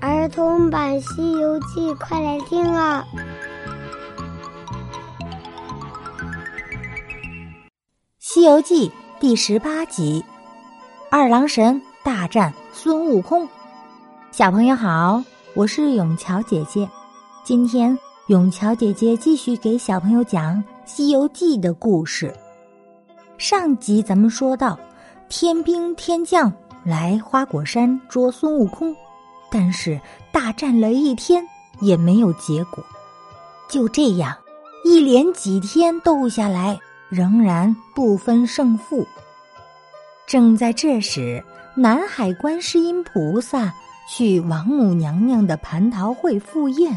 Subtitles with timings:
[0.00, 3.04] 儿童版《西游记》，快来听啊！
[8.20, 8.88] 《西游记》
[9.18, 10.24] 第十八集：
[11.10, 13.48] 二郎神大战孙悟空。
[14.30, 15.20] 小朋友好，
[15.54, 16.88] 我是永桥姐姐。
[17.42, 22.32] 今天永桥姐姐继续给小朋友讲《西游记》的故事。
[23.36, 24.78] 上集咱们说到，
[25.28, 26.52] 天兵天将
[26.84, 28.94] 来花果山捉孙悟空。
[29.50, 31.44] 但是大战了一天
[31.80, 32.84] 也没有结果，
[33.68, 34.36] 就这样
[34.84, 39.06] 一连几天斗下来，仍然不分胜负。
[40.26, 41.42] 正在这时，
[41.74, 43.72] 南海观世音菩萨
[44.08, 46.96] 去王母娘娘的蟠桃会赴宴，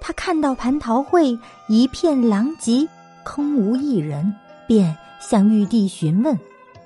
[0.00, 1.36] 他看到蟠桃会
[1.68, 2.86] 一片狼藉，
[3.24, 4.32] 空无一人，
[4.68, 6.38] 便向玉帝询问。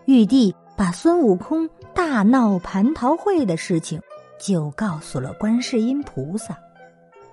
[0.07, 4.01] 玉帝把孙悟空大闹蟠桃会的事情。
[4.39, 6.57] 就告诉了观世音菩萨。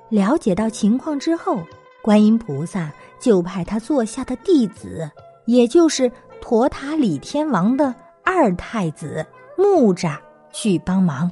[0.10, 1.60] 了解到情况之后，
[2.02, 5.10] 观音菩萨就派他座下的弟子，
[5.46, 9.26] 也就是陀塔李天王的二太子
[9.58, 10.18] 木吒
[10.52, 11.32] 去帮忙。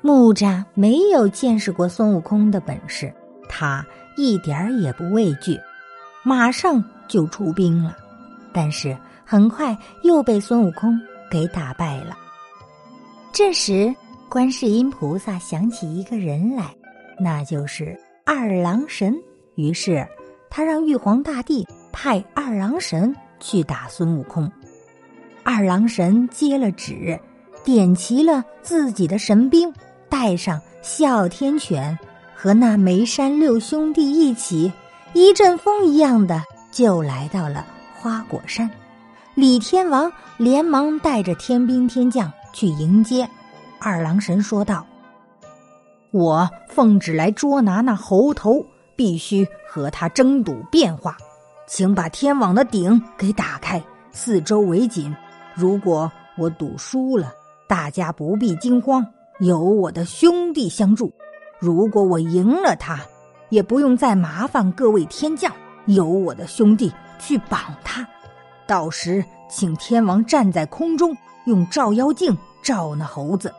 [0.00, 3.12] 木吒没有见识过孙悟空的本事，
[3.48, 3.84] 他
[4.16, 5.60] 一点儿也不畏惧，
[6.22, 7.94] 马上就出兵了。
[8.52, 10.98] 但是很快又被孙悟空
[11.30, 12.16] 给打败了。
[13.32, 13.94] 这时。
[14.30, 16.72] 观世音菩萨想起一个人来，
[17.18, 19.12] 那就是二郎神。
[19.56, 20.06] 于是，
[20.48, 24.48] 他让玉皇大帝派二郎神去打孙悟空。
[25.42, 27.18] 二郎神接了旨，
[27.64, 29.74] 点齐了自己的神兵，
[30.08, 31.98] 带上哮天犬
[32.32, 34.72] 和那眉山六兄弟一起，
[35.12, 38.70] 一阵风一样的就来到了花果山。
[39.34, 43.28] 李天王连忙带着天兵天将去迎接。
[43.80, 44.86] 二郎神说道
[46.12, 48.64] ：“我奉旨来捉拿那猴头，
[48.94, 51.16] 必须和他争赌变化，
[51.66, 53.82] 请把天网的顶给打开，
[54.12, 55.16] 四周围紧。
[55.54, 57.32] 如果我赌输了，
[57.66, 59.04] 大家不必惊慌，
[59.38, 61.10] 有我的兄弟相助；
[61.58, 63.00] 如果我赢了他，
[63.48, 65.50] 也不用再麻烦各位天将，
[65.86, 68.06] 有我的兄弟去绑他。
[68.66, 71.16] 到时，请天王站在空中，
[71.46, 73.50] 用照妖镜照那猴子。”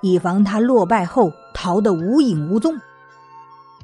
[0.00, 2.78] 以防他落败后逃得无影无踪。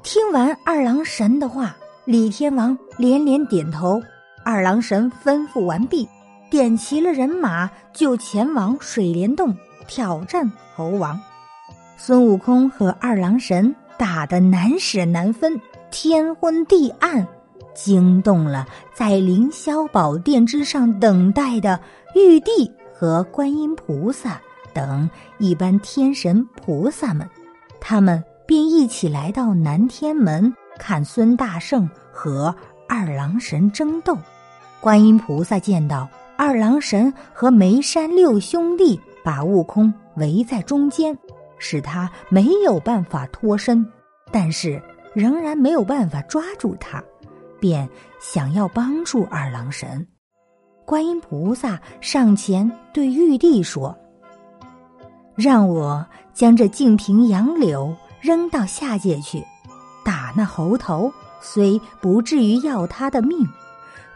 [0.03, 4.03] 听完二郎神的话，李天王连连点头。
[4.45, 6.07] 二郎神吩咐完毕，
[6.51, 9.57] 点齐了人马，就前往水帘洞
[9.89, 11.19] 挑战猴王。
[11.97, 15.59] 孙悟空和二郎神打得难舍难分，
[15.91, 17.27] 天昏地暗，
[17.75, 21.81] 惊动了在凌霄宝殿之上等待的
[22.15, 24.39] 玉帝和观音菩萨。
[24.75, 25.09] 等
[25.39, 27.27] 一般天神菩萨们，
[27.81, 32.55] 他们便一起来到南天门看孙大圣和
[32.89, 34.19] 二郎神争斗。
[34.81, 41.17] 观音菩萨见到二郎神和梅山六兄弟把悟空围在中间，
[41.59, 43.87] 使他没有办法脱身，
[44.31, 44.83] 但是
[45.15, 47.03] 仍然没有办法抓住他，
[47.61, 47.89] 便
[48.21, 50.07] 想要帮助二郎神。
[50.85, 53.97] 观音菩萨上前对玉帝说。
[55.35, 59.45] 让我将这净瓶杨柳扔到下界去，
[60.05, 63.47] 打那猴头，虽不至于要他的命，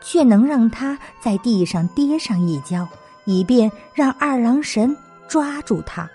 [0.00, 2.86] 却能让他在地上跌上一跤，
[3.24, 4.96] 以便让二郎神
[5.28, 6.08] 抓住他。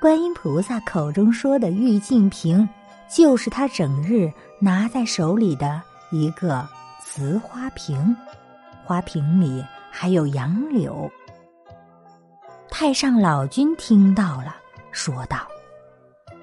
[0.00, 2.68] 观音菩萨口中说的玉净瓶，
[3.08, 6.66] 就是他整日拿在手里的一个
[7.04, 8.16] 瓷花瓶，
[8.84, 11.10] 花瓶里还有杨柳。
[12.74, 14.56] 太上老君听到了，
[14.92, 15.46] 说道：“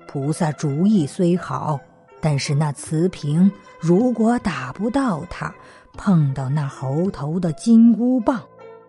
[0.08, 1.78] 菩萨主意虽好，
[2.22, 5.52] 但是那瓷瓶如果打不到他，
[5.98, 8.40] 碰到那猴头的金箍棒，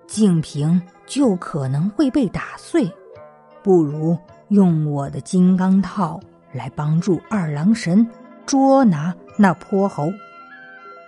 [0.06, 2.88] 净瓶就可能会被打碎。
[3.62, 4.16] 不如
[4.48, 6.20] 用我的金刚套
[6.52, 8.06] 来帮助二郎神
[8.44, 10.12] 捉拿那泼猴。”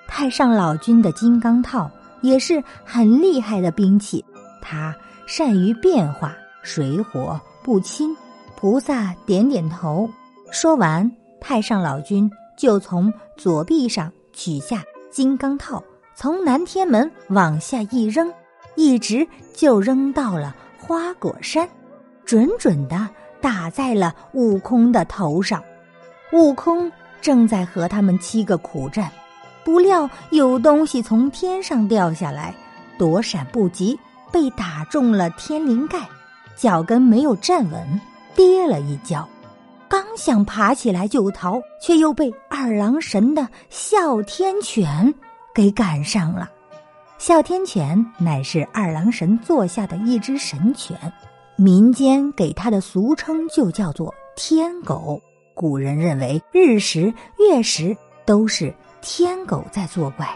[0.08, 1.90] 太上老君的金刚套
[2.22, 4.24] 也是很厉害的兵器，
[4.62, 4.96] 他。
[5.26, 8.16] 善于变化，水火不侵。
[8.56, 10.08] 菩萨点点头，
[10.52, 11.10] 说完，
[11.40, 15.82] 太上老君就从左臂上取下金刚套，
[16.14, 18.32] 从南天门往下一扔，
[18.76, 21.68] 一直就扔到了花果山，
[22.24, 23.08] 准准的
[23.40, 25.60] 打在了悟空的头上。
[26.32, 26.90] 悟空
[27.20, 29.10] 正在和他们七个苦战，
[29.64, 32.54] 不料有东西从天上掉下来，
[32.96, 33.98] 躲闪不及。
[34.32, 35.98] 被打中了天灵盖，
[36.56, 38.00] 脚跟没有站稳，
[38.34, 39.28] 跌了一跤。
[39.88, 45.12] 刚想爬起来就逃，却又被二郎神的哮天犬
[45.54, 46.50] 给赶上了。
[47.18, 50.96] 哮天犬乃是二郎神座下的一只神犬，
[51.56, 55.20] 民间给它的俗称就叫做天狗。
[55.54, 57.94] 古人认为日食月食
[58.24, 60.26] 都是天狗在作怪。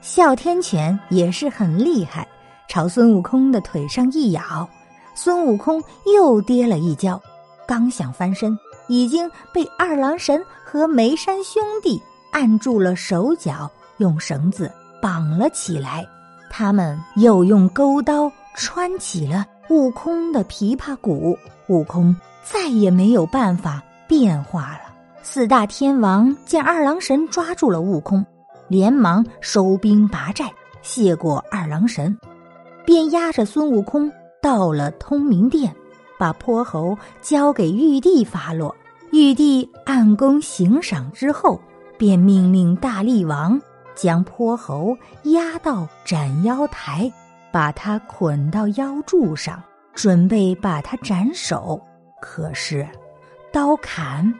[0.00, 2.26] 哮天犬也是很厉害，
[2.68, 4.68] 朝孙悟空的腿上一咬，
[5.14, 5.82] 孙悟空
[6.14, 7.20] 又跌了一跤，
[7.66, 8.56] 刚想翻身。
[8.86, 14.70] 已经被二郎神和梅山兄弟按住了手脚，用绳子
[15.00, 16.06] 绑了起来。
[16.50, 21.34] 他们又用钩刀穿起了悟空的琵琶骨，
[21.68, 24.92] 悟空再也没有办法变化了。
[25.22, 28.22] 四大天王见二郎神抓住了悟空，
[28.68, 30.52] 连忙收兵拔寨，
[30.82, 32.14] 谢过二郎神，
[32.84, 34.10] 便押着孙悟空
[34.40, 35.74] 到了通明殿。
[36.16, 38.74] 把泼猴交给玉帝发落，
[39.10, 41.60] 玉帝按功行赏之后，
[41.98, 43.60] 便命令大力王
[43.96, 47.12] 将泼猴押到斩妖台，
[47.50, 49.60] 把他捆到腰柱上，
[49.92, 51.80] 准备把他斩首。
[52.22, 52.88] 可是，
[53.52, 54.32] 刀砍、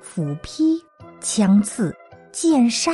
[0.00, 0.76] 斧劈、
[1.20, 1.94] 枪刺、
[2.32, 2.92] 剑杀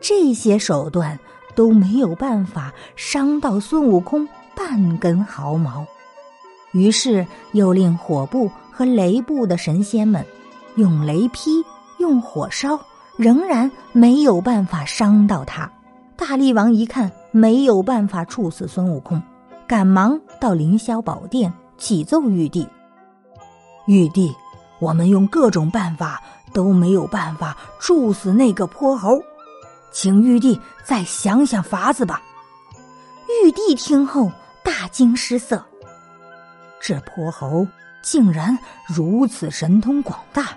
[0.00, 1.18] 这些手段
[1.54, 5.86] 都没有办法伤到孙悟空半根毫毛。
[6.72, 10.24] 于是又令火部和雷部的神仙们
[10.74, 11.50] 用雷劈、
[11.98, 12.80] 用火烧，
[13.16, 15.70] 仍然没有办法伤到他。
[16.16, 19.22] 大力王一看没有办法处死孙悟空，
[19.66, 22.66] 赶忙到凌霄宝殿启奏玉帝
[23.86, 24.34] ：“玉帝，
[24.80, 26.22] 我们用各种办法
[26.52, 29.20] 都没有办法处死那个泼猴，
[29.94, 32.20] 请玉帝再想想法子吧。”
[33.42, 34.30] 玉帝听后
[34.62, 35.64] 大惊失色。
[36.80, 37.66] 这泼猴
[38.02, 40.48] 竟然如此神通广大，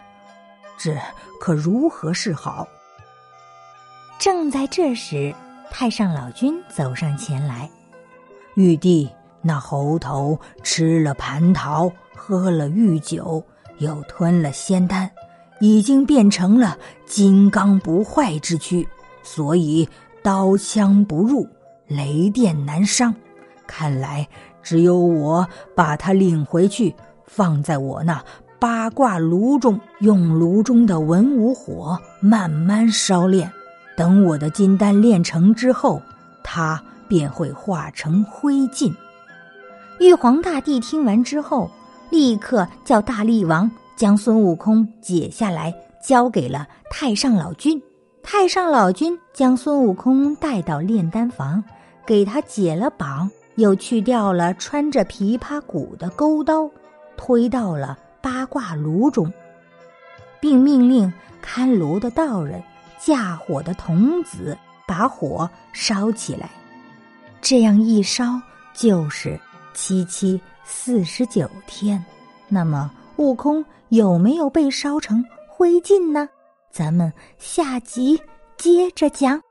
[0.78, 0.98] 这
[1.40, 2.68] 可如何是好？
[4.20, 5.34] 正在这时，
[5.72, 7.70] 太上老君走上前来
[8.56, 9.10] ：“玉帝，
[9.42, 13.42] 那猴头吃了蟠桃，喝了御酒，
[13.78, 15.10] 又吞了仙丹，
[15.62, 18.86] 已经变成了金刚不坏之躯，
[19.36, 19.88] 所以
[20.24, 21.48] 刀枪不入，
[21.88, 23.14] 雷电难伤。
[23.68, 24.28] 看来……”
[24.64, 26.94] 只有我把他领回去，
[27.26, 28.22] 放在我那
[28.60, 33.50] 八卦炉中，用炉中的文武火慢慢烧炼。
[33.96, 36.02] 等我的金丹炼成之后，
[36.44, 38.94] 他便会化成灰烬。
[40.02, 41.72] 玉皇大帝听完之后，
[42.10, 45.74] 立刻叫大力王将孙悟空解下来，
[46.04, 47.82] 交给了太上老君。
[48.30, 51.64] 太上老君将孙悟空带到炼丹房，
[52.06, 53.32] 给他解了绑。
[53.56, 56.70] 又去掉了穿着琵琶骨的钩刀，
[57.16, 59.32] 推到了八卦炉中，
[60.42, 62.62] 并命令看炉的道人
[63.00, 66.50] 架火的童子把火烧起来。
[67.42, 68.26] 这样一烧
[68.74, 69.40] 就是
[69.74, 72.04] 七七四十九天。
[72.50, 76.28] 那么悟空有没有被烧成灰烬呢？
[76.78, 78.22] 咱们下集
[78.56, 79.47] 接着讲。